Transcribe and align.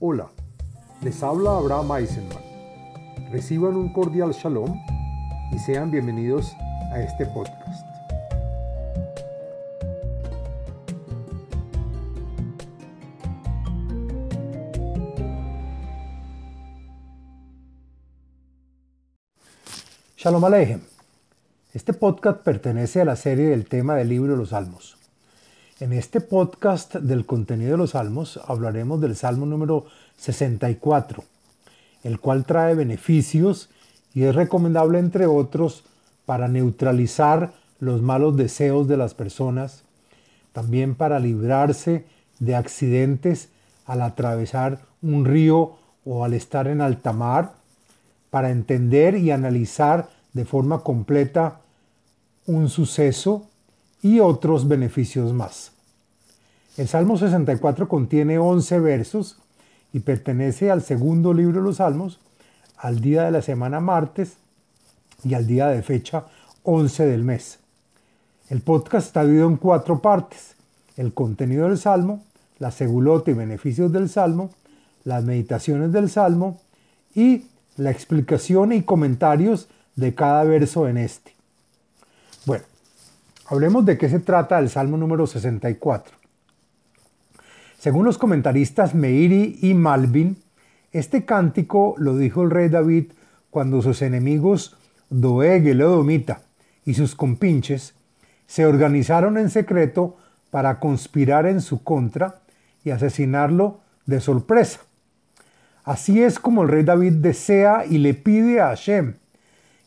Hola, 0.00 0.28
les 1.02 1.24
habla 1.24 1.56
Abraham 1.56 1.90
Eisenman. 1.96 2.38
Reciban 3.32 3.74
un 3.74 3.92
cordial 3.92 4.30
shalom 4.30 4.80
y 5.50 5.58
sean 5.58 5.90
bienvenidos 5.90 6.54
a 6.92 7.00
este 7.00 7.26
podcast. 7.26 7.84
Shalom 20.16 20.44
Aleichem. 20.44 20.80
Este 21.74 21.92
podcast 21.92 22.44
pertenece 22.44 23.00
a 23.00 23.04
la 23.04 23.16
serie 23.16 23.48
del 23.48 23.66
tema 23.68 23.96
del 23.96 24.10
libro 24.10 24.30
de 24.34 24.38
los 24.38 24.50
Salmos. 24.50 24.97
En 25.80 25.92
este 25.92 26.20
podcast 26.20 26.96
del 26.96 27.24
contenido 27.24 27.70
de 27.70 27.76
los 27.76 27.90
salmos 27.90 28.40
hablaremos 28.48 29.00
del 29.00 29.14
salmo 29.14 29.46
número 29.46 29.86
64, 30.16 31.22
el 32.02 32.18
cual 32.18 32.44
trae 32.44 32.74
beneficios 32.74 33.70
y 34.12 34.24
es 34.24 34.34
recomendable, 34.34 34.98
entre 34.98 35.26
otros, 35.26 35.84
para 36.26 36.48
neutralizar 36.48 37.52
los 37.78 38.02
malos 38.02 38.36
deseos 38.36 38.88
de 38.88 38.96
las 38.96 39.14
personas, 39.14 39.84
también 40.52 40.96
para 40.96 41.20
librarse 41.20 42.06
de 42.40 42.56
accidentes 42.56 43.50
al 43.86 44.02
atravesar 44.02 44.80
un 45.00 45.24
río 45.24 45.76
o 46.04 46.24
al 46.24 46.34
estar 46.34 46.66
en 46.66 46.80
alta 46.80 47.12
mar, 47.12 47.52
para 48.30 48.50
entender 48.50 49.16
y 49.16 49.30
analizar 49.30 50.10
de 50.32 50.44
forma 50.44 50.80
completa 50.80 51.60
un 52.46 52.68
suceso 52.68 53.46
y 54.02 54.20
otros 54.20 54.68
beneficios 54.68 55.32
más. 55.32 55.77
El 56.78 56.88
Salmo 56.88 57.18
64 57.18 57.88
contiene 57.88 58.38
11 58.38 58.78
versos 58.78 59.36
y 59.92 60.00
pertenece 60.00 60.70
al 60.70 60.80
segundo 60.80 61.34
libro 61.34 61.58
de 61.58 61.64
los 61.64 61.76
Salmos, 61.76 62.20
al 62.76 63.00
día 63.00 63.24
de 63.24 63.32
la 63.32 63.42
semana 63.42 63.80
martes 63.80 64.36
y 65.24 65.34
al 65.34 65.46
día 65.46 65.66
de 65.66 65.82
fecha 65.82 66.24
11 66.62 67.04
del 67.06 67.24
mes. 67.24 67.58
El 68.48 68.60
podcast 68.60 69.08
está 69.08 69.24
dividido 69.24 69.48
en 69.48 69.56
cuatro 69.56 70.00
partes. 70.00 70.54
El 70.96 71.12
contenido 71.12 71.68
del 71.68 71.78
Salmo, 71.78 72.22
la 72.60 72.70
segulota 72.70 73.32
y 73.32 73.34
beneficios 73.34 73.92
del 73.92 74.08
Salmo, 74.08 74.50
las 75.04 75.24
meditaciones 75.24 75.92
del 75.92 76.08
Salmo 76.08 76.60
y 77.12 77.46
la 77.76 77.90
explicación 77.90 78.72
y 78.72 78.82
comentarios 78.82 79.68
de 79.96 80.14
cada 80.14 80.44
verso 80.44 80.86
en 80.86 80.98
este. 80.98 81.34
Bueno, 82.46 82.64
Hablemos 83.50 83.86
de 83.86 83.96
qué 83.96 84.10
se 84.10 84.20
trata 84.20 84.58
el 84.58 84.68
Salmo 84.68 84.98
número 84.98 85.26
64. 85.26 86.27
Según 87.78 88.04
los 88.04 88.18
comentaristas 88.18 88.96
Meiri 88.96 89.60
y 89.62 89.72
Malvin, 89.74 90.36
este 90.90 91.24
cántico 91.24 91.94
lo 91.96 92.16
dijo 92.16 92.42
el 92.42 92.50
rey 92.50 92.68
David 92.68 93.12
cuando 93.50 93.82
sus 93.82 94.02
enemigos 94.02 94.76
Doeg 95.10 95.68
el 95.68 95.80
Edomita 95.80 96.40
y 96.84 96.94
sus 96.94 97.14
compinches 97.14 97.94
se 98.48 98.66
organizaron 98.66 99.38
en 99.38 99.48
secreto 99.48 100.16
para 100.50 100.80
conspirar 100.80 101.46
en 101.46 101.60
su 101.60 101.84
contra 101.84 102.40
y 102.82 102.90
asesinarlo 102.90 103.78
de 104.06 104.18
sorpresa. 104.18 104.80
Así 105.84 106.20
es 106.20 106.40
como 106.40 106.62
el 106.62 106.68
rey 106.68 106.82
David 106.82 107.12
desea 107.12 107.84
y 107.88 107.98
le 107.98 108.12
pide 108.14 108.60
a 108.60 108.68
Hashem 108.70 109.14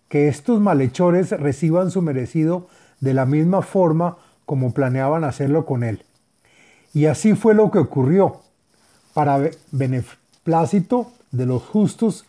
que 0.07 0.29
estos 0.29 0.61
malhechores 0.61 1.31
reciban 1.31 1.91
su 1.91 2.01
merecido 2.01 2.69
de 3.01 3.13
la 3.13 3.25
misma 3.25 3.61
forma 3.61 4.15
como 4.45 4.73
planeaban 4.73 5.25
hacerlo 5.25 5.65
con 5.65 5.83
él. 5.83 6.05
Y 6.93 7.05
así 7.05 7.33
fue 7.35 7.53
lo 7.53 7.71
que 7.71 7.79
ocurrió, 7.79 8.41
para 9.13 9.49
beneplácito 9.71 11.11
de 11.31 11.45
los 11.45 11.63
justos 11.63 12.25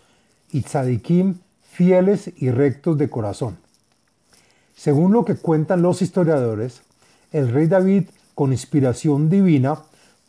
y 0.51 0.63
tzadikim 0.63 1.37
fieles 1.63 2.31
y 2.37 2.51
rectos 2.51 2.99
de 2.99 3.09
corazón. 3.09 3.57
Según 4.77 5.13
lo 5.13 5.25
que 5.25 5.37
cuentan 5.37 5.83
los 5.83 6.03
historiadores, 6.03 6.83
el 7.31 7.51
rey 7.51 7.67
David, 7.67 8.05
con 8.35 8.53
inspiración 8.53 9.31
divina, 9.31 9.79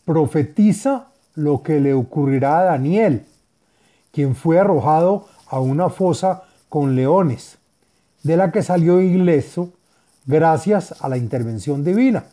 profetiza 0.06 1.08
lo 1.36 1.64
que 1.64 1.80
le 1.80 1.94
ocurrirá 1.94 2.60
a 2.60 2.64
Daniel, 2.64 3.26
quien 4.12 4.36
fue 4.36 4.60
arrojado 4.60 5.28
a 5.48 5.60
una 5.60 5.90
fosa 5.90 6.44
con 6.70 6.96
leones, 6.96 7.58
de 8.24 8.38
la 8.38 8.52
que 8.52 8.64
salió 8.64 9.02
ileso 9.02 9.72
gracias 10.26 10.96
a 11.02 11.10
la 11.10 11.18
intervención 11.18 11.84
divina. 11.84 12.26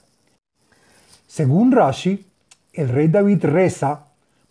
Según 1.30 1.70
Rashi, 1.70 2.26
el 2.72 2.88
rey 2.88 3.06
David 3.06 3.44
reza 3.44 4.06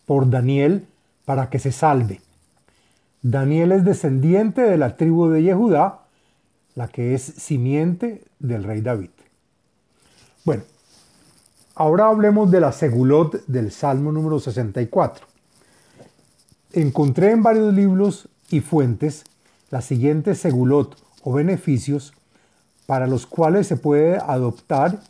por 0.06 0.30
Daniel 0.30 0.88
para 1.26 1.50
que 1.50 1.60
se 1.60 1.74
salve. 1.74 2.22
Daniel 3.22 3.74
es 3.74 3.84
descendiente 3.84 4.62
de 4.62 4.78
la 4.78 4.96
tribu 4.96 5.28
de 5.28 5.44
Yehudá, 5.44 6.00
la 6.76 6.88
que 6.88 7.14
es 7.14 7.22
simiente 7.22 8.24
del 8.40 8.64
rey 8.64 8.80
David. 8.80 9.10
Bueno, 10.46 10.64
ahora 11.76 12.08
hablemos 12.08 12.50
de 12.50 12.62
la 12.62 12.72
segulot 12.72 13.46
del 13.46 13.74
Salmo 13.74 14.14
número 14.14 14.40
64. 14.40 15.28
Encontré 16.72 17.32
en 17.32 17.44
varios 17.44 17.74
libros 17.74 18.30
y 18.50 18.62
fuentes 18.62 19.26
la 19.70 19.82
siguiente 19.82 20.34
segulot 20.34 20.96
o 21.24 21.34
beneficios 21.34 22.14
para 22.86 23.06
los 23.06 23.26
cuales 23.26 23.68
se 23.68 23.76
puede 23.76 24.16
adoptar 24.16 25.02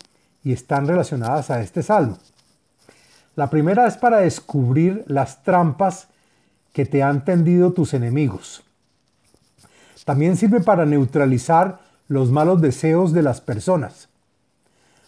y 0.44 0.54
están 0.54 0.88
relacionadas 0.88 1.50
a 1.50 1.62
este 1.62 1.84
salmo. 1.84 2.18
La 3.36 3.50
primera 3.50 3.88
es 3.88 3.98
para 3.98 4.18
descubrir 4.18 5.04
las 5.08 5.44
trampas 5.44 6.08
que 6.74 6.86
te 6.86 7.04
han 7.04 7.26
tendido 7.26 7.72
tus 7.72 7.94
enemigos. 7.94 8.64
También 10.06 10.38
sirve 10.38 10.62
para 10.62 10.86
neutralizar 10.86 11.80
los 12.08 12.32
malos 12.32 12.62
deseos 12.62 13.14
de 13.14 13.22
las 13.22 13.42
personas. 13.42 14.10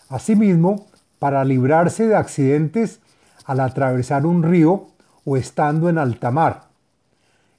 Asimismo, 0.09 0.87
para 1.17 1.43
librarse 1.43 2.07
de 2.07 2.15
accidentes 2.15 2.99
al 3.45 3.59
atravesar 3.59 4.25
un 4.25 4.43
río 4.43 4.87
o 5.25 5.37
estando 5.37 5.89
en 5.89 5.97
alta 5.97 6.31
mar. 6.31 6.63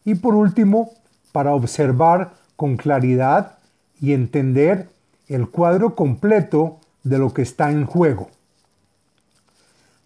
Y 0.04 0.15
por 0.16 0.34
último, 0.34 0.93
para 1.33 1.54
observar 1.54 2.34
con 2.56 2.77
claridad 2.77 3.59
y 4.00 4.12
entender 4.12 4.89
el 5.28 5.49
cuadro 5.49 5.94
completo 5.94 6.81
de 7.02 7.18
lo 7.18 7.32
que 7.32 7.42
está 7.42 7.70
en 7.70 7.86
juego. 7.86 8.30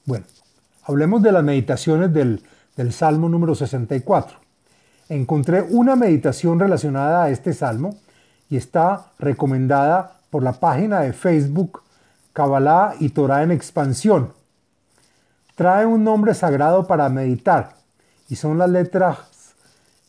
Bueno, 0.05 0.25
hablemos 0.85 1.23
de 1.23 1.33
las 1.33 1.45
meditaciones 1.45 2.13
del, 2.13 2.43
Salmo 2.93 3.29
número 3.29 3.55
64. 3.55 4.39
Encontré 5.09 5.63
una 5.63 5.97
meditación 5.97 6.59
relacionada 6.59 7.25
a 7.25 7.31
este 7.31 7.53
salmo 7.55 7.97
y 8.51 8.57
está 8.57 9.07
recomendada 9.19 10.19
por 10.31 10.43
la 10.43 10.53
página 10.53 11.01
de 11.01 11.13
Facebook 11.13 11.83
Kabbalah 12.33 12.95
y 13.01 13.09
Torah 13.09 13.43
en 13.43 13.51
expansión. 13.51 14.33
Trae 15.55 15.87
un 15.87 16.05
nombre 16.05 16.35
sagrado 16.35 16.87
para 16.87 17.09
meditar 17.09 17.77
y 18.29 18.37
son 18.37 18.59
las 18.59 18.69
letras 18.69 19.19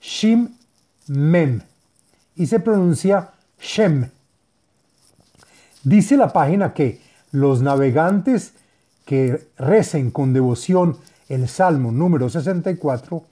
Shim 0.01 0.49
Mem 1.07 1.61
y 2.35 2.47
se 2.47 2.59
pronuncia 2.59 3.29
Shem. 3.59 4.16
Dice 5.87 6.17
la 6.17 6.33
página 6.33 6.73
que 6.73 6.99
los 7.31 7.61
navegantes 7.61 8.51
que 9.05 9.47
recen 9.57 10.11
con 10.11 10.33
devoción 10.33 10.97
el 11.29 11.47
Salmo 11.47 11.93
número 11.93 12.29
64 12.29 13.23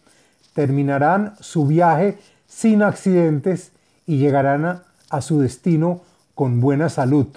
terminarán 0.54 1.36
su 1.42 1.68
viaje 1.68 2.18
sin 2.48 2.82
accidentes 2.82 3.74
y 4.08 4.20
llegarán 4.20 4.84
a, 5.10 5.22
su 5.22 5.42
destino 5.42 6.00
con 6.34 6.62
buena 6.62 6.88
salud. 6.88 7.28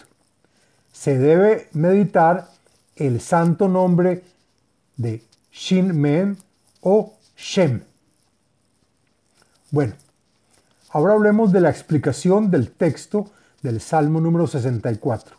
Se 0.93 1.19
debe 1.19 1.69
meditar 1.73 2.47
el 2.95 3.21
santo 3.21 3.67
nombre 3.67 4.23
de 4.97 5.25
Shin 5.51 6.01
Men 6.01 6.39
o 6.81 7.15
Shem. 7.37 7.83
Bueno, 9.73 9.95
ahora 10.91 11.15
hablemos 11.15 11.51
de 11.51 11.61
la 11.61 11.71
explicación 11.71 12.53
del 12.53 12.71
texto 12.71 13.33
del 13.63 13.81
Salmo 13.81 14.21
número 14.21 14.47
64. 14.47 15.37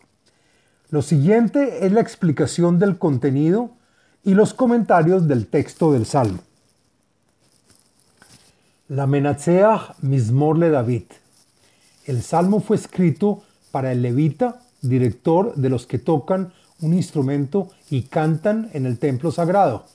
Lo 0.90 1.02
siguiente 1.02 1.86
es 1.86 1.92
la 1.92 2.00
explicación 2.00 2.78
del 2.78 2.98
contenido 2.98 3.70
y 4.24 4.34
los 4.34 4.54
comentarios 4.54 5.28
del 5.28 5.46
texto 5.46 5.92
del 5.92 6.04
Salmo. 6.04 6.40
La 8.88 9.06
Menatseach 9.06 10.02
Mismorle 10.02 10.70
David. 10.70 11.04
El 12.06 12.22
Salmo 12.22 12.60
fue 12.60 12.76
escrito 12.76 13.42
para 13.70 13.92
el 13.92 14.02
levita, 14.02 14.62
director 14.82 15.54
de 15.54 15.68
los 15.68 15.86
que 15.86 15.98
tocan 15.98 16.52
un 16.80 16.94
instrumento 16.94 17.68
y 17.88 18.02
cantan 18.02 18.70
en 18.72 18.86
el 18.86 18.98
templo 18.98 19.30
sagrado. 19.30 19.86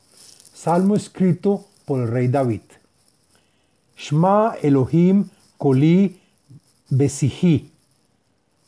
Salmo 0.53 0.95
escrito 0.95 1.65
por 1.85 2.01
el 2.01 2.07
rey 2.07 2.27
David. 2.27 2.61
Shma 3.97 4.55
Elohim 4.61 5.27
Koli 5.57 6.19
Besihi. 6.89 7.74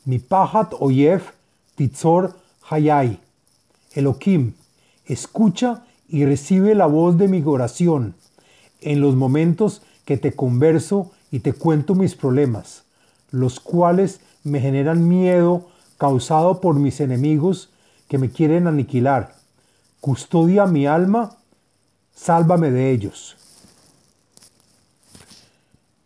Mi 0.08 0.18
pahat 0.18 0.72
oyev 0.80 1.20
titzor 1.76 2.30
hayai. 2.70 3.18
Elohim, 3.92 4.54
escucha 5.04 5.84
y 6.08 6.24
recibe 6.24 6.74
la 6.74 6.86
voz 6.86 7.18
de 7.18 7.28
mi 7.28 7.42
oración 7.44 8.14
en 8.80 9.02
los 9.02 9.16
momentos 9.16 9.82
que 10.06 10.16
te 10.16 10.32
converso 10.32 11.10
y 11.30 11.40
te 11.40 11.52
cuento 11.52 11.94
mis 11.94 12.14
problemas, 12.14 12.84
los 13.30 13.60
cuales 13.60 14.20
me 14.44 14.60
generan 14.60 15.06
miedo 15.06 15.68
causado 15.98 16.62
por 16.62 16.76
mis 16.76 17.00
enemigos 17.00 17.68
que 18.08 18.16
me 18.16 18.30
quieren 18.30 18.66
aniquilar. 18.66 19.34
Custodia 20.00 20.64
mi 20.64 20.86
alma, 20.86 21.36
sálvame 22.14 22.70
de 22.70 22.92
ellos. 22.92 23.36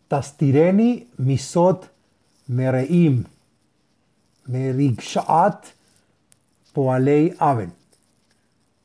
Tastireni 0.09 1.07
misot 1.19 1.89
mereim, 2.49 3.27
merigshaat 4.47 5.67
poalei 6.73 7.35
aven. 7.39 7.73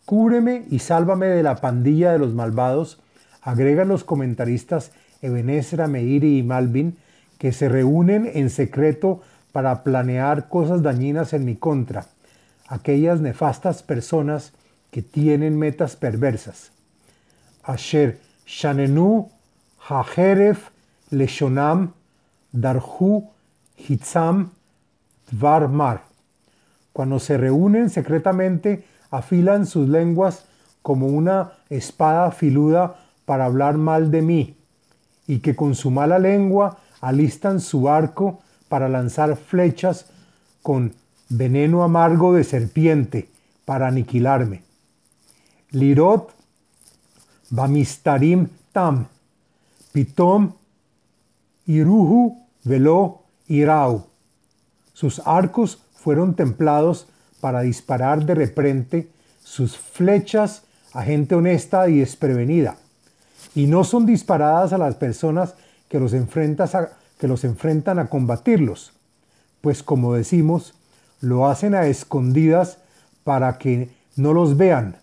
Cúbreme 0.06 0.65
y 0.69 0.80
sálvame 0.80 1.27
de 1.27 1.44
la 1.44 1.56
pandilla 1.56 2.12
de 2.12 2.19
los 2.19 2.33
malvados, 2.33 3.00
agregan 3.42 3.89
los 3.89 4.04
comentaristas 4.04 4.92
Ebenezer, 5.21 5.88
Meiri 5.88 6.38
y 6.38 6.44
Malvin, 6.44 6.98
que 7.38 7.51
se 7.51 7.69
reúnen 7.69 8.30
en 8.33 8.50
secreto 8.50 9.21
para 9.51 9.83
planear 9.83 10.50
cosas 10.50 10.81
dañinas 10.81 11.33
en 11.33 11.45
mi 11.45 11.56
contra, 11.56 12.06
aquellas 12.68 13.21
nefastas 13.21 13.83
personas 13.83 14.54
que 14.92 15.01
tienen 15.01 15.57
metas 15.57 15.95
perversas. 15.95 16.71
Asher 17.63 18.19
Shanenu 18.45 19.30
Hajeref 19.89 20.69
Leshonam 21.12 21.94
Darhu 22.51 23.30
Hitzam 23.77 24.51
Mar. 25.32 26.04
Cuando 26.94 27.20
se 27.20 27.38
reúnen 27.38 27.90
secretamente, 27.90 28.86
afilan 29.12 29.66
sus 29.66 29.88
lenguas 29.88 30.46
como 30.82 31.08
una 31.08 31.54
espada 31.70 32.32
filuda 32.32 33.00
para 33.26 33.46
hablar 33.46 33.78
mal 33.78 34.10
de 34.10 34.22
mí, 34.22 34.56
y 35.28 35.40
que 35.40 35.56
con 35.56 35.76
su 35.76 35.92
mala 35.92 36.18
lengua 36.18 36.78
alistan 37.02 37.60
su 37.60 37.90
arco 37.90 38.40
para 38.70 38.88
lanzar 38.90 39.36
flechas 39.36 40.06
con 40.62 40.94
veneno 41.30 41.84
amargo 41.84 42.34
de 42.34 42.44
serpiente 42.44 43.30
para 43.66 43.88
aniquilarme. 43.88 44.64
Lirot 45.72 46.34
Bamistarim 47.50 48.48
Tam, 48.72 49.08
Pitom 49.92 50.54
Iruhu 51.66 52.46
Velo 52.64 53.24
Irau. 53.48 54.06
Sus 54.98 55.22
arcos 55.26 55.78
fueron 55.94 56.34
templados 56.34 57.06
para 57.40 57.62
disparar 57.62 58.26
de 58.26 58.34
repente 58.34 59.08
sus 59.44 59.78
flechas 59.78 60.64
a 60.92 61.04
gente 61.04 61.36
honesta 61.36 61.88
y 61.88 62.00
desprevenida, 62.00 62.78
y 63.54 63.68
no 63.68 63.84
son 63.84 64.08
disparadas 64.08 64.74
a 64.74 64.80
las 64.80 64.96
personas 64.96 65.54
que 65.88 66.00
los, 66.00 66.14
que 67.20 67.28
los 67.28 67.44
enfrentan 67.44 68.00
a 68.00 68.08
combatirlos, 68.08 68.92
pues 69.62 69.84
como 69.84 70.16
decimos, 70.16 70.74
lo 71.22 71.48
hacen 71.48 71.76
a 71.76 71.86
escondidas 71.86 72.80
para 73.24 73.60
que 73.60 73.92
no 74.16 74.34
los 74.34 74.58
vean, 74.58 74.96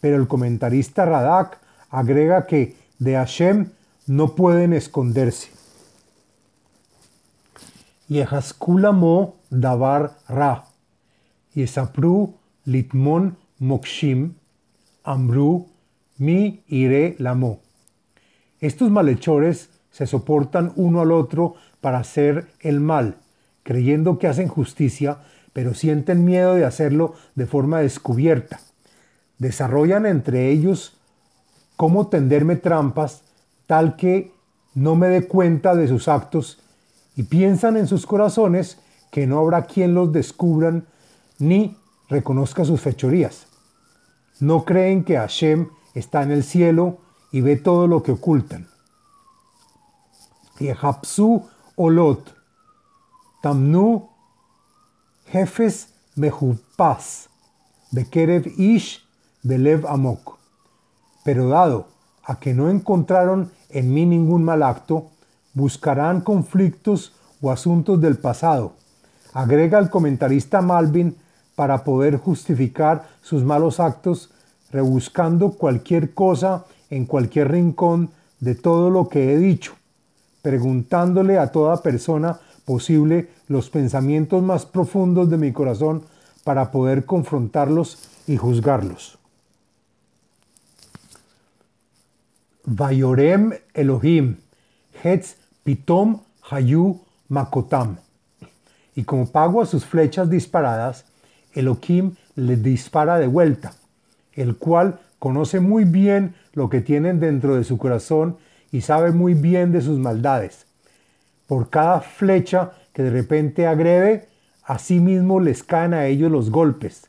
pero 0.00 0.16
el 0.16 0.28
comentarista 0.28 1.04
Radak 1.04 1.58
agrega 1.90 2.46
que 2.46 2.74
de 2.98 3.16
Hashem 3.16 3.68
no 4.06 4.34
pueden 4.34 4.72
esconderse. 4.72 5.50
Yehaskulamo 8.12 9.40
davar 9.48 10.18
ra, 10.28 10.66
Yesapru 11.54 12.34
litmon 12.66 13.36
mokshim, 13.60 14.34
ambru 15.04 15.66
mi 16.18 16.62
ire 16.68 17.16
lamo. 17.18 17.60
Estos 18.60 18.90
malhechores 18.90 19.70
se 19.90 20.06
soportan 20.06 20.72
uno 20.76 21.00
al 21.00 21.12
otro 21.12 21.54
para 21.80 21.98
hacer 21.98 22.48
el 22.60 22.80
mal, 22.80 23.16
creyendo 23.62 24.18
que 24.18 24.28
hacen 24.28 24.48
justicia, 24.48 25.18
pero 25.54 25.72
sienten 25.72 26.24
miedo 26.24 26.54
de 26.54 26.66
hacerlo 26.66 27.14
de 27.34 27.46
forma 27.46 27.80
descubierta. 27.80 28.60
Desarrollan 29.38 30.04
entre 30.04 30.50
ellos 30.50 30.98
cómo 31.76 32.08
tenderme 32.08 32.56
trampas 32.56 33.22
tal 33.66 33.96
que 33.96 34.32
no 34.74 34.96
me 34.96 35.08
dé 35.08 35.26
cuenta 35.26 35.74
de 35.74 35.88
sus 35.88 36.08
actos 36.08 36.58
y 37.16 37.24
piensan 37.24 37.76
en 37.76 37.86
sus 37.86 38.06
corazones 38.06 38.78
que 39.10 39.26
no 39.26 39.38
habrá 39.38 39.66
quien 39.66 39.94
los 39.94 40.12
descubran 40.12 40.86
ni 41.38 41.76
reconozca 42.08 42.64
sus 42.64 42.80
fechorías. 42.80 43.46
No 44.40 44.64
creen 44.64 45.04
que 45.04 45.16
Hashem 45.16 45.68
está 45.94 46.22
en 46.22 46.30
el 46.30 46.42
cielo 46.42 46.98
y 47.30 47.40
ve 47.40 47.56
todo 47.56 47.86
lo 47.86 48.02
que 48.02 48.12
ocultan. 48.12 48.68
Yehapsu 50.58 51.42
olot, 51.76 52.34
tamnu 53.42 54.08
jefes 55.26 55.88
mehupas, 56.16 57.28
bekerev 57.90 58.46
ish 58.58 59.04
belev 59.42 59.86
amok. 59.86 60.38
Pero 61.24 61.48
dado 61.48 61.88
a 62.24 62.38
que 62.38 62.54
no 62.54 62.70
encontraron 62.70 63.50
en 63.70 63.92
mí 63.92 64.06
ningún 64.06 64.44
mal 64.44 64.62
acto, 64.62 65.11
buscarán 65.54 66.20
conflictos 66.20 67.12
o 67.40 67.50
asuntos 67.50 68.00
del 68.00 68.16
pasado. 68.16 68.74
Agrega 69.32 69.78
el 69.78 69.90
comentarista 69.90 70.60
Malvin 70.60 71.16
para 71.54 71.84
poder 71.84 72.16
justificar 72.16 73.08
sus 73.22 73.44
malos 73.44 73.80
actos, 73.80 74.30
rebuscando 74.70 75.52
cualquier 75.52 76.14
cosa 76.14 76.64
en 76.90 77.06
cualquier 77.06 77.50
rincón 77.50 78.10
de 78.40 78.54
todo 78.54 78.90
lo 78.90 79.08
que 79.08 79.32
he 79.32 79.38
dicho, 79.38 79.74
preguntándole 80.42 81.38
a 81.38 81.52
toda 81.52 81.82
persona 81.82 82.40
posible 82.64 83.30
los 83.48 83.70
pensamientos 83.70 84.42
más 84.42 84.66
profundos 84.66 85.28
de 85.30 85.36
mi 85.36 85.52
corazón 85.52 86.04
para 86.44 86.70
poder 86.70 87.04
confrontarlos 87.04 87.98
y 88.26 88.36
juzgarlos. 88.36 89.18
Vayorem 92.64 93.52
Elohim, 93.74 94.36
Hetz 95.02 95.36
Pitom 95.64 96.20
Hayu 96.50 97.00
Makotam. 97.28 97.98
Y 98.94 99.04
como 99.04 99.26
pago 99.30 99.62
a 99.62 99.66
sus 99.66 99.86
flechas 99.86 100.28
disparadas, 100.28 101.04
Elohim 101.52 102.14
les 102.34 102.62
dispara 102.62 103.18
de 103.18 103.26
vuelta, 103.26 103.74
el 104.34 104.56
cual 104.56 105.00
conoce 105.18 105.60
muy 105.60 105.84
bien 105.84 106.34
lo 106.52 106.68
que 106.68 106.80
tienen 106.80 107.20
dentro 107.20 107.54
de 107.56 107.64
su 107.64 107.78
corazón 107.78 108.36
y 108.70 108.80
sabe 108.80 109.12
muy 109.12 109.34
bien 109.34 109.72
de 109.72 109.80
sus 109.80 109.98
maldades. 109.98 110.66
Por 111.46 111.70
cada 111.70 112.00
flecha 112.00 112.72
que 112.92 113.02
de 113.02 113.10
repente 113.10 113.66
agrede, 113.66 114.28
así 114.64 115.00
mismo 115.00 115.40
les 115.40 115.62
caen 115.62 115.94
a 115.94 116.06
ellos 116.06 116.30
los 116.30 116.50
golpes. 116.50 117.06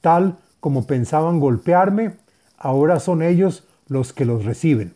Tal 0.00 0.38
como 0.60 0.86
pensaban 0.86 1.40
golpearme, 1.40 2.16
ahora 2.58 3.00
son 3.00 3.22
ellos 3.22 3.64
los 3.88 4.12
que 4.12 4.24
los 4.24 4.44
reciben. 4.44 4.94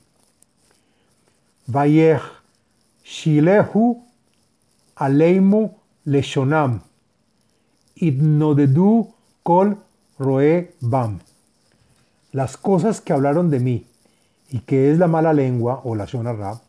Vayech 1.67 2.21
Shilehu 3.05 4.03
Aleimu 4.97 5.71
Leshonam 6.07 6.81
Idnodedu 7.97 9.13
Kol 9.43 9.77
Roe 10.19 10.71
Bam. 10.81 11.21
Las 12.33 12.57
cosas 12.57 13.01
que 13.01 13.13
hablaron 13.13 13.51
de 13.51 13.61
mí 13.61 13.87
y 14.51 14.61
que 14.61 14.91
es 14.91 14.99
la 14.99 15.09
mala 15.09 15.33
lengua 15.33 15.81
o 15.85 15.95
la 15.95 16.07
Shonarra, 16.07 16.61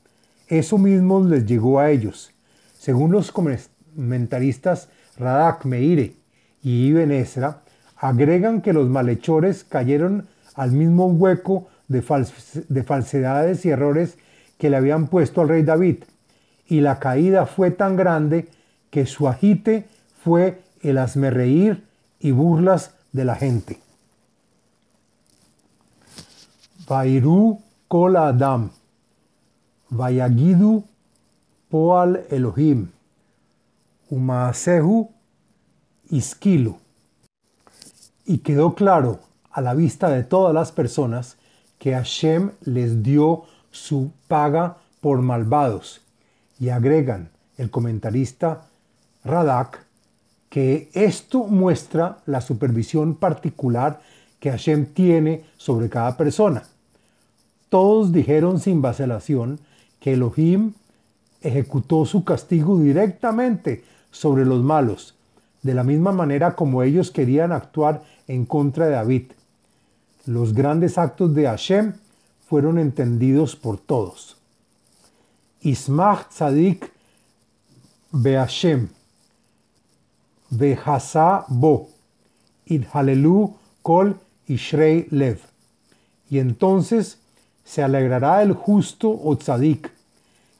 eso 0.47 0.77
mismo 0.77 1.23
les 1.23 1.45
llegó 1.45 1.79
a 1.79 1.91
ellos. 1.91 2.31
Según 2.79 3.11
los 3.11 3.31
comentaristas 3.31 4.89
Radak 5.17 5.65
Meire 5.65 6.15
y 6.63 6.87
Ibn 6.87 7.11
Ezra, 7.11 7.61
agregan 7.97 8.61
que 8.61 8.73
los 8.73 8.89
malhechores 8.89 9.63
cayeron 9.63 10.27
al 10.55 10.71
mismo 10.71 11.07
hueco 11.07 11.67
de, 11.87 12.03
de 12.69 12.83
falsedades 12.83 13.65
y 13.65 13.69
errores 13.69 14.17
que 14.57 14.69
le 14.69 14.77
habían 14.77 15.07
puesto 15.07 15.41
al 15.41 15.49
rey 15.49 15.63
David, 15.63 16.03
y 16.67 16.81
la 16.81 16.99
caída 16.99 17.45
fue 17.45 17.71
tan 17.71 17.95
grande 17.95 18.49
que 18.89 19.05
su 19.05 19.27
agite 19.27 19.87
fue 20.23 20.61
el 20.81 20.97
reír 21.31 21.83
y 22.19 22.31
burlas 22.31 22.95
de 23.11 23.25
la 23.25 23.35
gente. 23.35 23.79
Kol 27.87 28.15
Adam, 28.17 28.71
Vayagidu 29.89 30.83
poal 31.69 32.25
Elohim, 32.29 32.89
Umaasehu 34.09 35.09
Iskilu. 36.09 36.77
Y 38.25 38.39
quedó 38.39 38.73
claro 38.75 39.19
a 39.51 39.61
la 39.61 39.73
vista 39.73 40.09
de 40.09 40.23
todas 40.23 40.53
las 40.53 40.71
personas 40.71 41.37
que 41.77 41.93
Hashem 41.93 42.51
les 42.61 43.03
dio 43.03 43.43
su 43.71 44.11
paga 44.27 44.77
por 45.01 45.21
malvados. 45.21 46.02
Y 46.59 46.69
agregan 46.69 47.29
el 47.57 47.69
comentarista 47.69 48.67
Radak 49.23 49.85
que 50.49 50.89
esto 50.93 51.45
muestra 51.45 52.19
la 52.25 52.41
supervisión 52.41 53.15
particular 53.15 54.01
que 54.39 54.51
Hashem 54.51 54.87
tiene 54.93 55.45
sobre 55.57 55.89
cada 55.89 56.15
persona. 56.15 56.63
Todos 57.69 58.11
dijeron 58.11 58.59
sin 58.59 58.81
vacilación 58.81 59.59
que 59.99 60.13
Elohim 60.13 60.73
ejecutó 61.41 62.05
su 62.05 62.23
castigo 62.23 62.77
directamente 62.77 63.83
sobre 64.11 64.45
los 64.45 64.61
malos, 64.61 65.15
de 65.63 65.73
la 65.73 65.83
misma 65.83 66.11
manera 66.11 66.55
como 66.55 66.83
ellos 66.83 67.09
querían 67.09 67.51
actuar 67.51 68.03
en 68.27 68.45
contra 68.45 68.85
de 68.85 68.91
David. 68.91 69.23
Los 70.25 70.53
grandes 70.53 70.97
actos 70.97 71.33
de 71.33 71.45
Hashem 71.45 71.93
fueron 72.47 72.77
entendidos 72.77 73.55
por 73.55 73.79
todos. 73.79 74.37
Ismach 75.63 76.29
Tzadik 76.29 76.91
Be'Hashem 78.11 78.89
Behasa 80.51 81.45
Bo 81.47 81.87
Idhalelu 82.69 83.53
Kol 83.81 84.15
Ishrei 84.47 85.07
Lev. 85.11 85.39
Y 86.29 86.39
entonces 86.39 87.17
se 87.63 87.81
alegrará 87.81 88.41
el 88.43 88.53
justo 88.53 89.09
o 89.09 89.37
tzadik, 89.37 89.89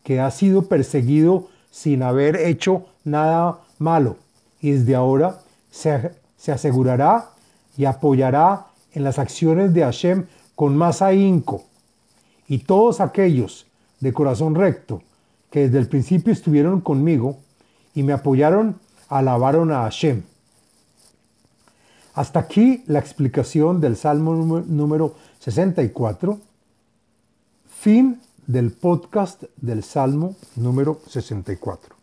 que 0.04 0.20
ha 0.20 0.32
sido 0.32 0.68
perseguido 0.68 1.50
sin 1.70 2.02
haber 2.02 2.36
hecho 2.38 2.86
nada 3.04 3.60
malo, 3.80 4.18
y 4.62 4.72
desde 4.72 4.96
ahora 4.96 5.42
se, 5.70 6.12
se 6.38 6.52
asegurará 6.52 7.32
y 7.78 7.86
apoyará 7.86 8.68
en 8.94 9.04
las 9.04 9.20
acciones 9.20 9.74
de 9.74 9.82
Hashem 9.82 10.26
con 10.56 10.78
más 10.78 11.02
ahínco. 11.02 11.64
Y 12.48 12.60
todos 12.60 13.02
aquellos 13.02 13.66
de 14.04 14.12
corazón 14.12 14.54
recto 14.54 15.02
que 15.50 15.62
desde 15.62 15.80
el 15.80 15.88
principio 15.88 16.34
estuvieron 16.34 16.82
conmigo 16.82 17.38
y 17.96 18.04
me 18.04 18.12
apoyaron, 18.12 18.80
alabaron 19.08 19.72
a 19.72 19.84
Hashem. 19.84 20.24
Hasta 22.14 22.40
aquí 22.40 22.84
la 22.86 23.00
explicación 23.00 23.80
del 23.80 23.96
Salmo 23.96 24.64
número 24.68 25.16
64. 25.40 26.38
Fin 27.66 28.20
del 28.46 28.72
podcast 28.72 29.44
del 29.56 29.84
Salmo 29.84 30.36
número 30.58 31.00
64. 31.08 31.96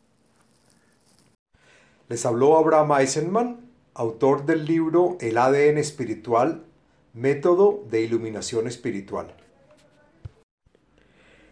Les 2.09 2.25
habló 2.25 2.57
Abraham 2.57 2.93
Eisenman, 2.99 3.57
autor 3.93 4.47
del 4.47 4.65
libro 4.65 5.19
El 5.21 5.37
ADN 5.37 5.77
espiritual, 5.77 6.65
método 7.13 7.85
de 7.91 8.01
iluminación 8.01 8.67
espiritual. 8.69 9.35